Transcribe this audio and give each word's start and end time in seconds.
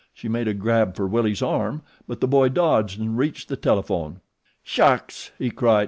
She 0.15 0.27
made 0.27 0.47
a 0.47 0.55
grab 0.55 0.95
for 0.95 1.05
Willie's 1.05 1.43
arm; 1.43 1.83
but 2.07 2.21
the 2.21 2.27
boy 2.27 2.49
dodged 2.49 2.99
and 2.99 3.15
reached 3.19 3.49
the 3.49 3.55
telephone. 3.55 4.19
"Shucks!" 4.63 5.29
he 5.37 5.51
cried. 5.51 5.79